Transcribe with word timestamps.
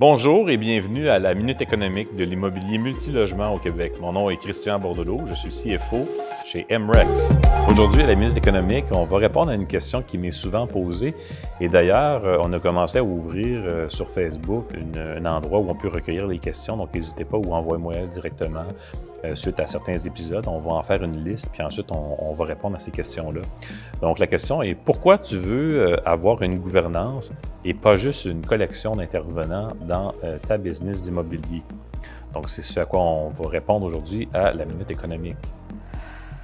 Bonjour 0.00 0.48
et 0.48 0.56
bienvenue 0.56 1.10
à 1.10 1.18
la 1.18 1.34
Minute 1.34 1.60
économique 1.60 2.14
de 2.14 2.24
l'immobilier 2.24 2.78
multilogement 2.78 3.52
au 3.52 3.58
Québec. 3.58 3.92
Mon 4.00 4.14
nom 4.14 4.30
est 4.30 4.38
Christian 4.38 4.78
Bordelot, 4.78 5.26
je 5.26 5.34
suis 5.34 5.50
CFO 5.50 6.08
chez 6.46 6.66
MREX. 6.70 7.36
Aujourd'hui, 7.68 8.02
à 8.02 8.06
la 8.06 8.14
Minute 8.14 8.34
économique, 8.34 8.86
on 8.92 9.04
va 9.04 9.18
répondre 9.18 9.50
à 9.50 9.54
une 9.54 9.66
question 9.66 10.02
qui 10.02 10.16
m'est 10.16 10.30
souvent 10.30 10.66
posée. 10.66 11.14
Et 11.60 11.68
d'ailleurs, 11.68 12.24
euh, 12.24 12.38
on 12.40 12.50
a 12.54 12.58
commencé 12.58 12.96
à 12.96 13.04
ouvrir 13.04 13.62
euh, 13.62 13.90
sur 13.90 14.08
Facebook 14.08 14.72
un 14.96 15.26
endroit 15.26 15.58
où 15.58 15.68
on 15.68 15.74
peut 15.74 15.88
recueillir 15.88 16.26
les 16.26 16.38
questions. 16.38 16.78
Donc, 16.78 16.94
n'hésitez 16.94 17.26
pas 17.26 17.36
ou 17.36 17.52
envoyez-moi 17.52 18.06
directement 18.10 18.64
euh, 19.24 19.34
suite 19.34 19.60
à 19.60 19.66
certains 19.66 19.98
épisodes. 19.98 20.46
On 20.48 20.60
va 20.60 20.76
en 20.76 20.82
faire 20.82 21.04
une 21.04 21.22
liste, 21.22 21.50
puis 21.52 21.62
ensuite, 21.62 21.92
on, 21.92 22.32
va 22.32 22.44
répondre 22.46 22.76
à 22.76 22.78
ces 22.78 22.90
questions-là. 22.90 23.42
Donc, 24.00 24.18
la 24.18 24.26
question 24.26 24.62
est 24.62 24.74
pourquoi 24.74 25.18
tu 25.18 25.36
veux 25.36 25.96
avoir 26.08 26.40
une 26.42 26.58
gouvernance 26.58 27.32
et 27.64 27.74
pas 27.74 27.96
juste 27.96 28.24
une 28.24 28.44
collection 28.44 28.96
d'intervenants 28.96 29.68
dans 29.90 30.14
euh, 30.22 30.38
ta 30.38 30.56
business 30.56 31.02
d'immobilier. 31.02 31.62
Donc, 32.32 32.48
c'est 32.48 32.62
ce 32.62 32.78
à 32.78 32.84
quoi 32.84 33.00
on 33.00 33.28
va 33.28 33.48
répondre 33.48 33.84
aujourd'hui 33.84 34.28
à 34.32 34.52
la 34.52 34.64
minute 34.64 34.90
économique. 34.90 35.36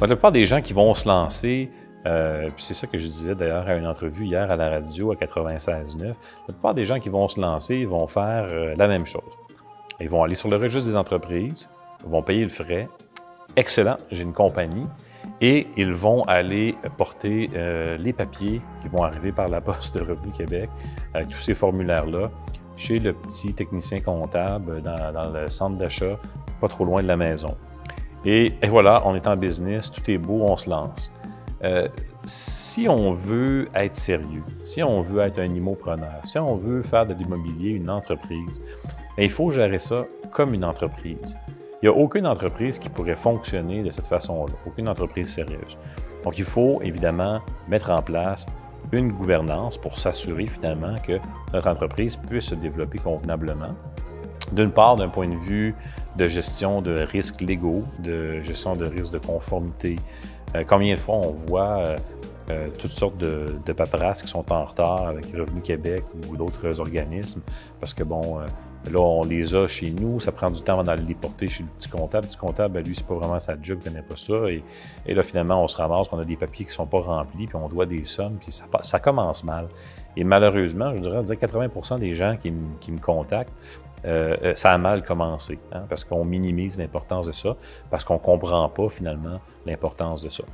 la 0.00 0.06
plupart 0.06 0.32
des 0.32 0.46
gens 0.46 0.62
qui 0.62 0.72
vont 0.72 0.94
se 0.94 1.06
lancer, 1.06 1.70
euh, 2.06 2.48
puis 2.48 2.64
c'est 2.64 2.72
ça 2.72 2.86
que 2.86 2.96
je 2.96 3.06
disais 3.06 3.34
d'ailleurs 3.34 3.68
à 3.68 3.74
une 3.74 3.86
entrevue 3.86 4.24
hier 4.24 4.50
à 4.50 4.56
la 4.56 4.70
radio 4.70 5.12
à 5.12 5.14
96.9, 5.14 6.06
la 6.06 6.14
plupart 6.48 6.74
des 6.74 6.86
gens 6.86 6.98
qui 6.98 7.10
vont 7.10 7.28
se 7.28 7.38
lancer 7.38 7.84
vont 7.84 8.06
faire 8.06 8.44
euh, 8.46 8.74
la 8.78 8.88
même 8.88 9.04
chose. 9.04 9.22
Ils 10.00 10.08
vont 10.08 10.22
aller 10.22 10.34
sur 10.34 10.48
le 10.48 10.56
registre 10.56 10.88
des 10.88 10.96
entreprises, 10.96 11.68
vont 12.02 12.22
payer 12.22 12.42
le 12.42 12.48
frais. 12.48 12.88
Excellent, 13.56 13.98
j'ai 14.10 14.22
une 14.22 14.32
compagnie. 14.32 14.86
Et 15.40 15.66
ils 15.76 15.92
vont 15.92 16.24
aller 16.24 16.74
porter 16.98 17.50
les 17.98 18.12
papiers 18.12 18.60
qui 18.82 18.88
vont 18.88 19.02
arriver 19.02 19.32
par 19.32 19.48
la 19.48 19.60
Poste 19.68 19.96
de 19.96 20.00
Revenu 20.02 20.32
Québec, 20.32 20.68
avec 21.14 21.28
tous 21.28 21.40
ces 21.40 21.54
formulaires-là, 21.54 22.30
chez 22.76 22.98
le 22.98 23.12
petit 23.12 23.54
technicien 23.54 24.00
comptable 24.00 24.82
dans, 24.82 25.32
le 25.32 25.50
centre 25.50 25.76
d'achat, 25.76 26.18
pas 26.60 26.68
trop 26.68 26.84
loin 26.84 27.02
de 27.02 27.08
la 27.08 27.16
maison. 27.16 27.56
Et, 28.24 28.54
voilà, 28.68 29.02
on 29.04 29.14
est 29.14 29.26
en 29.26 29.36
business, 29.36 29.90
tout 29.90 30.10
est 30.10 30.18
beau, 30.18 30.40
on 30.42 30.56
se 30.56 30.68
lance. 30.70 31.12
Euh, 31.62 31.88
si 32.26 32.88
on 32.88 33.12
veut 33.12 33.68
être 33.74 33.94
sérieux, 33.94 34.42
si 34.62 34.82
on 34.82 35.02
veut 35.02 35.20
être 35.20 35.38
un 35.38 35.54
immopreneur, 35.54 36.20
si 36.24 36.38
on 36.38 36.56
veut 36.56 36.82
faire 36.82 37.06
de 37.06 37.14
l'immobilier 37.14 37.70
une 37.70 37.90
entreprise, 37.90 38.60
ben, 39.16 39.24
il 39.24 39.30
faut 39.30 39.50
gérer 39.50 39.78
ça 39.78 40.04
comme 40.32 40.54
une 40.54 40.64
entreprise. 40.64 41.36
Il 41.82 41.88
n'y 41.90 41.94
a 41.94 41.98
aucune 41.98 42.26
entreprise 42.26 42.78
qui 42.78 42.88
pourrait 42.88 43.14
fonctionner 43.14 43.82
de 43.82 43.90
cette 43.90 44.06
façon-là, 44.06 44.54
aucune 44.66 44.88
entreprise 44.88 45.28
sérieuse. 45.34 45.76
Donc, 46.24 46.38
il 46.38 46.44
faut 46.44 46.80
évidemment 46.82 47.40
mettre 47.68 47.90
en 47.90 48.00
place 48.00 48.46
une 48.92 49.12
gouvernance 49.12 49.76
pour 49.76 49.98
s'assurer 49.98 50.46
finalement 50.46 50.96
que 51.06 51.18
notre 51.52 51.68
entreprise 51.68 52.16
puisse 52.16 52.46
se 52.46 52.54
développer 52.54 52.98
convenablement. 52.98 53.74
D'une 54.52 54.70
part, 54.70 54.96
d'un 54.96 55.08
point 55.08 55.28
de 55.28 55.36
vue 55.36 55.74
de 56.16 56.28
gestion 56.28 56.82
de 56.82 57.00
risques 57.00 57.40
légaux, 57.40 57.84
de 58.00 58.42
gestion 58.42 58.76
de 58.76 58.84
risques 58.84 59.12
de 59.12 59.18
conformité. 59.18 59.96
Euh, 60.54 60.64
combien 60.66 60.94
de 60.94 61.00
fois 61.00 61.16
on 61.16 61.32
voit 61.32 61.78
euh, 61.78 61.96
euh, 62.50 62.68
toutes 62.78 62.92
sortes 62.92 63.16
de, 63.16 63.56
de 63.64 63.72
paperasses 63.72 64.22
qui 64.22 64.28
sont 64.28 64.52
en 64.52 64.64
retard 64.64 65.08
avec 65.08 65.26
Revenu 65.32 65.60
Québec 65.62 66.04
ou 66.28 66.36
d'autres 66.36 66.78
organismes? 66.78 67.40
Parce 67.80 67.94
que, 67.94 68.04
bon, 68.04 68.40
Là, 68.90 69.00
on 69.00 69.24
les 69.24 69.54
a 69.54 69.66
chez 69.66 69.90
nous, 69.90 70.20
ça 70.20 70.30
prend 70.30 70.50
du 70.50 70.60
temps 70.60 70.74
avant 70.74 70.84
d'aller 70.84 71.04
les 71.04 71.14
porter 71.14 71.48
chez 71.48 71.62
le 71.62 71.68
petit 71.70 71.88
comptable. 71.88 72.24
Le 72.24 72.28
petit 72.28 72.36
comptable, 72.36 72.78
lui, 72.80 72.94
c'est 72.94 73.06
pas 73.06 73.14
vraiment 73.14 73.40
sa 73.40 73.54
job, 73.60 73.78
il 73.80 73.90
connaît 73.90 74.02
pas 74.02 74.16
ça. 74.16 74.34
Et, 75.06 75.14
là, 75.14 75.22
finalement, 75.22 75.62
on 75.62 75.68
se 75.68 75.76
ramasse 75.76 76.08
qu'on 76.08 76.18
a 76.18 76.24
des 76.24 76.36
papiers 76.36 76.66
qui 76.66 76.72
sont 76.72 76.86
pas 76.86 77.00
remplis, 77.00 77.46
puis 77.46 77.56
on 77.56 77.68
doit 77.68 77.86
des 77.86 78.04
sommes, 78.04 78.36
puis 78.38 78.52
ça, 78.52 78.98
commence 78.98 79.42
mal. 79.44 79.68
Et 80.16 80.24
malheureusement, 80.24 80.94
je 80.94 81.00
dirais, 81.00 81.22
80% 81.22 81.98
des 81.98 82.14
gens 82.14 82.36
qui, 82.36 82.50
me 82.50 83.00
contactent, 83.00 83.52
euh, 84.04 84.36
euh, 84.42 84.54
ça 84.54 84.72
a 84.72 84.78
mal 84.78 85.02
commencé, 85.02 85.58
hein, 85.72 85.84
parce 85.88 86.04
qu'on 86.04 86.24
minimise 86.24 86.78
l'importance 86.78 87.26
de 87.26 87.32
ça, 87.32 87.56
parce 87.90 88.04
qu'on 88.04 88.18
comprend 88.18 88.68
pas 88.68 88.90
finalement 88.90 89.40
l'importance 89.64 90.22
de 90.22 90.28
ça. 90.28 90.44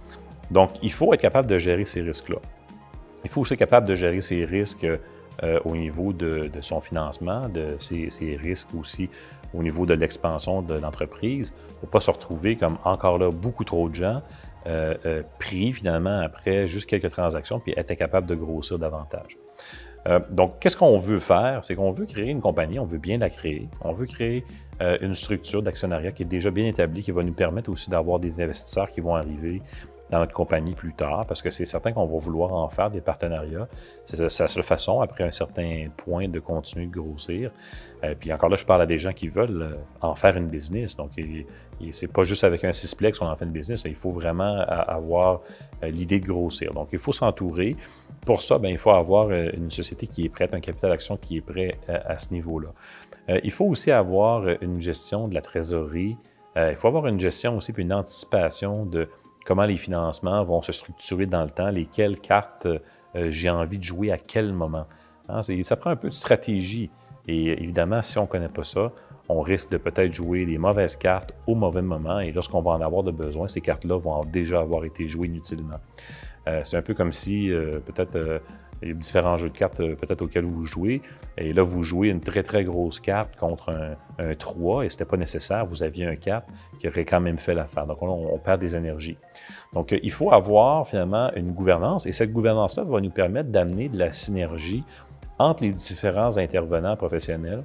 Donc, 0.52 0.70
il 0.82 0.92
faut 0.92 1.12
être 1.14 1.20
capable 1.20 1.48
de 1.48 1.58
gérer 1.58 1.84
ces 1.84 2.00
risques-là. 2.00 2.38
Il 3.24 3.30
faut 3.30 3.42
aussi 3.42 3.54
être 3.54 3.58
capable 3.58 3.86
de 3.86 3.94
gérer 3.94 4.20
ces 4.20 4.44
risques 4.44 4.86
euh, 5.42 5.58
au 5.64 5.74
niveau 5.74 6.12
de, 6.12 6.50
son 6.60 6.80
financement, 6.80 7.48
de 7.48 7.76
ses, 7.78 8.36
risques 8.36 8.74
aussi 8.78 9.08
au 9.54 9.62
niveau 9.62 9.86
de 9.86 9.94
l'expansion 9.94 10.60
de 10.60 10.74
l'entreprise, 10.74 11.52
pour 11.78 11.88
ne 11.88 11.92
pas 11.92 12.00
se 12.00 12.10
retrouver 12.10 12.56
comme 12.56 12.76
encore 12.84 13.18
là 13.18 13.30
beaucoup 13.30 13.64
trop 13.64 13.88
de 13.88 13.94
gens 13.94 14.22
euh, 14.66 14.94
euh, 15.06 15.22
pris 15.38 15.72
finalement 15.72 16.20
après 16.20 16.66
juste 16.66 16.86
quelques 16.88 17.10
transactions 17.10 17.58
puis 17.58 17.72
être 17.74 17.90
incapable 17.90 18.26
de 18.26 18.34
grossir 18.34 18.78
davantage. 18.78 19.38
donc, 20.30 20.58
qu'est-ce 20.60 20.76
qu'on 20.76 20.98
veut 20.98 21.20
faire? 21.20 21.62
C'est 21.62 21.74
qu'on 21.74 21.90
veut 21.90 22.06
créer 22.06 22.30
une 22.30 22.40
compagnie, 22.40 22.78
on 22.78 22.86
veut 22.86 22.98
bien 22.98 23.18
la 23.18 23.30
créer, 23.30 23.68
on 23.82 23.92
veut 23.92 24.06
créer 24.06 24.44
une 24.80 25.14
structure 25.14 25.62
d'actionnariat 25.62 26.12
qui 26.12 26.22
est 26.22 26.32
déjà 26.38 26.50
bien 26.50 26.66
établie, 26.66 27.02
qui 27.02 27.12
va 27.12 27.22
nous 27.22 27.34
permettre 27.34 27.70
aussi 27.70 27.90
d'avoir 27.90 28.18
des 28.18 28.40
investisseurs 28.40 28.88
qui 28.88 29.02
vont 29.02 29.14
arriver 29.14 29.60
dans 30.10 30.18
notre 30.18 30.32
compagnie 30.32 30.74
plus 30.74 30.92
tard, 30.92 31.24
parce 31.26 31.40
que 31.40 31.50
c'est 31.50 31.64
certain 31.64 31.92
qu'on 31.92 32.06
va 32.06 32.18
vouloir 32.18 32.52
en 32.52 32.68
faire 32.68 32.90
des 32.90 33.00
partenariats. 33.00 33.68
C'est 34.04 34.20
la 34.20 34.28
seule 34.28 34.62
façon, 34.62 35.00
après 35.00 35.24
un 35.24 35.30
certain 35.30 35.86
point, 35.96 36.28
de 36.28 36.40
continuer 36.40 36.86
de 36.86 36.92
grossir. 36.92 37.52
Euh, 38.02 38.14
puis 38.18 38.32
encore 38.32 38.48
là, 38.48 38.56
je 38.56 38.64
parle 38.64 38.82
à 38.82 38.86
des 38.86 38.98
gens 38.98 39.12
qui 39.12 39.28
veulent 39.28 39.62
euh, 39.62 39.76
en 40.00 40.14
faire 40.14 40.36
une 40.36 40.48
business. 40.48 40.96
Donc, 40.96 41.12
c'est 41.92 42.12
pas 42.12 42.22
juste 42.22 42.44
avec 42.44 42.64
un 42.64 42.72
cisplex 42.72 43.18
qu'on 43.18 43.26
en 43.26 43.36
fait 43.36 43.44
une 43.44 43.52
business. 43.52 43.82
Il 43.86 43.94
faut 43.94 44.10
vraiment 44.10 44.58
avoir 44.66 45.42
euh, 45.82 45.90
l'idée 45.90 46.18
de 46.18 46.26
grossir. 46.26 46.72
Donc, 46.72 46.88
il 46.92 46.98
faut 46.98 47.12
s'entourer. 47.12 47.76
Pour 48.26 48.42
ça, 48.42 48.58
bien, 48.58 48.70
il 48.70 48.78
faut 48.78 48.90
avoir 48.90 49.30
une 49.30 49.70
société 49.70 50.06
qui 50.06 50.24
est 50.24 50.28
prête, 50.28 50.52
un 50.52 50.60
capital 50.60 50.90
d'action 50.90 51.16
qui 51.16 51.38
est 51.38 51.40
prêt 51.40 51.78
à, 51.88 52.18
ce 52.18 52.34
niveau-là. 52.34 52.68
il 53.42 53.50
faut 53.50 53.64
aussi 53.64 53.90
avoir 53.90 54.46
une 54.60 54.78
gestion 54.78 55.26
de 55.26 55.34
la 55.34 55.40
trésorerie. 55.40 56.18
il 56.54 56.76
faut 56.76 56.88
avoir 56.88 57.06
une 57.06 57.18
gestion 57.18 57.56
aussi, 57.56 57.72
puis 57.72 57.82
une 57.82 57.94
anticipation 57.94 58.84
de 58.84 59.08
comment 59.50 59.64
les 59.64 59.78
financements 59.78 60.44
vont 60.44 60.62
se 60.62 60.70
structurer 60.70 61.26
dans 61.26 61.42
le 61.42 61.50
temps, 61.50 61.70
lesquelles 61.70 62.20
cartes 62.20 62.68
euh, 63.16 63.30
j'ai 63.30 63.50
envie 63.50 63.78
de 63.78 63.82
jouer 63.82 64.12
à 64.12 64.16
quel 64.16 64.52
moment. 64.52 64.86
Hein, 65.28 65.40
ça 65.42 65.74
prend 65.74 65.90
un 65.90 65.96
peu 65.96 66.08
de 66.08 66.14
stratégie. 66.14 66.88
Et 67.26 67.60
évidemment, 67.60 68.00
si 68.00 68.16
on 68.18 68.22
ne 68.22 68.26
connaît 68.28 68.48
pas 68.48 68.62
ça, 68.62 68.92
on 69.28 69.40
risque 69.40 69.72
de 69.72 69.76
peut-être 69.78 70.12
jouer 70.12 70.46
des 70.46 70.56
mauvaises 70.56 70.94
cartes 70.94 71.34
au 71.48 71.56
mauvais 71.56 71.82
moment. 71.82 72.20
Et 72.20 72.30
lorsqu'on 72.30 72.62
va 72.62 72.70
en 72.70 72.80
avoir 72.80 73.02
de 73.02 73.10
besoin, 73.10 73.48
ces 73.48 73.60
cartes-là 73.60 73.98
vont 73.98 74.24
déjà 74.24 74.60
avoir 74.60 74.84
été 74.84 75.08
jouées 75.08 75.26
inutilement. 75.26 75.80
Euh, 76.46 76.60
c'est 76.62 76.76
un 76.76 76.82
peu 76.82 76.94
comme 76.94 77.12
si 77.12 77.50
euh, 77.50 77.80
peut-être 77.80 78.40
il 78.82 78.88
y 78.88 78.90
a 78.92 78.94
différents 78.94 79.36
jeux 79.36 79.50
de 79.50 79.56
cartes 79.56 79.80
euh, 79.80 79.94
peut-être 79.94 80.22
auxquels 80.22 80.44
vous 80.44 80.64
jouez. 80.64 81.02
Et 81.36 81.52
là, 81.52 81.62
vous 81.62 81.82
jouez 81.82 82.08
une 82.08 82.20
très, 82.20 82.42
très 82.42 82.64
grosse 82.64 83.00
carte 83.00 83.36
contre 83.36 83.70
un, 84.18 84.34
3 84.34 84.84
et 84.84 84.90
ce 84.90 84.96
n'était 84.96 85.04
pas 85.04 85.16
nécessaire. 85.16 85.66
Vous 85.66 85.82
aviez 85.82 86.06
un 86.06 86.16
4 86.16 86.46
qui 86.78 86.88
aurait 86.88 87.04
quand 87.04 87.20
même 87.20 87.38
fait 87.38 87.54
l'affaire. 87.54 87.86
Donc, 87.86 88.02
on, 88.02 88.38
perd 88.38 88.60
des 88.60 88.76
énergies. 88.76 89.16
Donc, 89.72 89.92
euh, 89.92 89.98
il 90.02 90.10
faut 90.10 90.32
avoir 90.32 90.86
finalement 90.86 91.30
une 91.34 91.52
gouvernance 91.52 92.06
et 92.06 92.12
cette 92.12 92.32
gouvernance-là 92.32 92.84
va 92.84 93.00
nous 93.00 93.10
permettre 93.10 93.50
d'amener 93.50 93.88
de 93.88 93.98
la 93.98 94.12
synergie 94.12 94.84
entre 95.38 95.62
les 95.62 95.72
différents 95.72 96.36
intervenants 96.38 96.96
professionnels. 96.96 97.64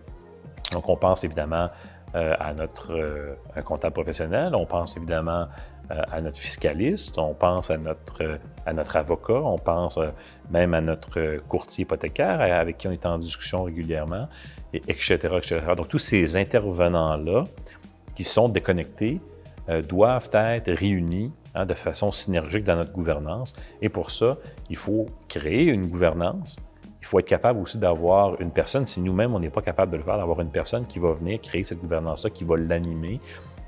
Donc, 0.73 0.89
on 0.89 0.97
pense 0.97 1.23
évidemment 1.23 1.69
à 2.15 2.53
notre 2.53 3.35
un 3.55 3.61
comptable 3.61 3.93
professionnel, 3.93 4.55
on 4.55 4.65
pense 4.65 4.95
évidemment 4.95 5.47
euh, 5.91 6.01
à 6.11 6.19
notre 6.19 6.39
fiscaliste, 6.39 7.19
on 7.19 7.35
pense 7.35 7.69
à 7.69 7.77
notre, 7.77 8.23
euh, 8.23 8.37
à 8.65 8.73
notre 8.73 8.95
avocat, 8.95 9.33
on 9.33 9.59
pense 9.59 9.99
euh, 9.99 10.07
même 10.49 10.73
à 10.73 10.81
notre 10.81 11.37
courtier 11.47 11.83
hypothécaire 11.83 12.41
avec 12.41 12.79
qui 12.79 12.87
on 12.87 12.91
est 12.91 13.05
en 13.05 13.19
discussion 13.19 13.63
régulièrement, 13.63 14.27
et 14.73 14.81
etc., 14.87 15.17
etc. 15.37 15.61
Donc, 15.77 15.87
tous 15.87 15.99
ces 15.99 16.37
intervenants-là 16.37 17.43
qui 18.15 18.23
sont 18.23 18.49
déconnectés 18.49 19.19
doivent 19.87 20.29
être 20.33 20.71
réunis 20.71 21.31
hein, 21.53 21.65
de 21.65 21.73
façon 21.73 22.11
synergique 22.11 22.63
dans 22.63 22.75
notre 22.75 22.91
gouvernance. 22.91 23.53
Et 23.81 23.89
pour 23.89 24.11
ça, 24.11 24.37
il 24.69 24.77
faut 24.77 25.07
créer 25.27 25.65
une 25.65 25.87
gouvernance. 25.87 26.57
Il 27.05 27.07
faut 27.07 27.19
être 27.19 27.27
capable 27.27 27.59
aussi 27.59 27.77
d'avoir 27.77 28.41
une 28.41 28.49
personne, 28.49 28.87
si 28.87 28.99
nous-mêmes, 28.99 29.35
on 29.35 29.39
n'est 29.39 29.51
pas 29.51 29.61
capable 29.61 29.91
de 29.91 29.97
le 29.97 30.03
faire, 30.03 30.17
d'avoir 30.17 30.41
une 30.41 30.49
personne 30.49 30.87
qui 30.87 30.97
va 30.97 31.11
venir 31.11 31.39
créer 31.39 31.63
cette 31.63 31.77
gouvernance-là, 31.77 32.31
qui 32.31 32.43
va 32.43 32.55
l'animer, 32.57 33.19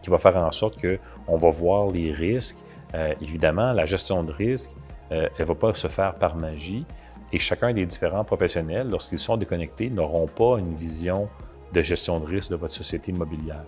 qui 0.02 0.10
va 0.10 0.18
faire 0.18 0.38
en 0.38 0.50
sorte 0.50 0.82
qu'on 0.82 1.38
va 1.38 1.50
voir 1.52 1.92
les 1.92 2.12
risques. 2.12 2.58
Euh, 2.96 3.14
évidemment, 3.22 3.74
la 3.74 3.86
gestion 3.86 4.24
de 4.24 4.32
risque, 4.32 4.72
euh, 5.12 5.30
elle 5.38 5.44
ne 5.44 5.48
va 5.50 5.54
pas 5.54 5.72
se 5.76 5.88
faire 5.88 6.16
par 6.16 6.36
magie. 6.36 6.84
Et 7.32 7.38
chacun 7.38 7.74
des 7.74 7.86
différents 7.86 8.24
professionnels, 8.24 8.88
lorsqu'ils 8.90 9.20
sont 9.20 9.38
déconnectés, 9.38 9.92
n'auront 9.92 10.26
pas 10.26 10.58
une 10.58 10.74
vision 10.74 11.30
de 11.72 11.82
gestion 11.84 12.20
de 12.20 12.26
risque 12.26 12.50
de 12.50 12.56
votre 12.56 12.74
société 12.74 13.12
immobilière. 13.12 13.66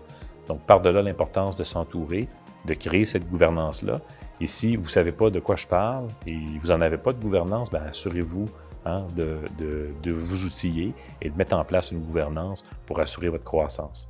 Donc, 0.47 0.63
par-delà 0.63 1.03
l'importance 1.03 1.55
de 1.55 1.63
s'entourer, 1.63 2.27
de 2.65 2.73
créer 2.73 3.05
cette 3.05 3.29
gouvernance-là. 3.29 4.01
Et 4.41 4.47
si 4.47 4.75
vous 4.75 4.85
ne 4.85 4.89
savez 4.89 5.11
pas 5.11 5.29
de 5.29 5.39
quoi 5.39 5.57
je 5.57 5.67
parle 5.67 6.07
et 6.25 6.39
vous 6.59 6.69
n'en 6.69 6.81
avez 6.81 6.97
pas 6.97 7.13
de 7.13 7.21
gouvernance, 7.21 7.69
bien, 7.69 7.83
assurez-vous 7.87 8.47
hein, 8.89 9.07
de, 9.15 9.39
de 10.03 10.11
vous 10.11 10.45
outiller 10.45 10.93
et 11.21 11.29
de 11.29 11.37
mettre 11.37 11.55
en 11.55 11.63
place 11.63 11.91
une 11.91 11.99
gouvernance 11.99 12.63
pour 12.85 12.99
assurer 12.99 13.29
votre 13.29 13.43
croissance. 13.43 14.09